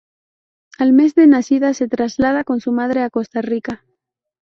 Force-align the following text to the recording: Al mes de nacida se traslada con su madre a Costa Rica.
Al 0.79 0.93
mes 0.93 1.13
de 1.13 1.27
nacida 1.27 1.75
se 1.75 1.87
traslada 1.87 2.43
con 2.43 2.59
su 2.59 2.71
madre 2.71 3.03
a 3.03 3.11
Costa 3.11 3.39
Rica. 3.43 3.85